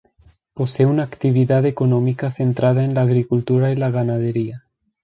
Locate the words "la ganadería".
3.75-4.65